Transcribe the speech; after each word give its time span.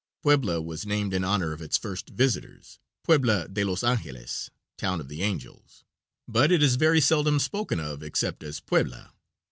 Puebla 0.23 0.59
was 0.63 0.83
named 0.83 1.13
in 1.13 1.23
honor 1.23 1.51
of 1.51 1.61
its 1.61 1.77
first 1.77 2.09
visitors, 2.09 2.79
Puebla 3.03 3.47
de 3.47 3.63
los 3.63 3.83
Angles 3.83 4.49
(Town 4.75 4.99
of 4.99 5.09
the 5.09 5.21
Angels), 5.21 5.83
but 6.27 6.51
it 6.51 6.63
is 6.63 6.75
very 6.75 6.99
seldom 6.99 7.37
spoken 7.37 7.79
of 7.79 8.01
except 8.01 8.43
as 8.43 8.59
Puebla. 8.59 9.13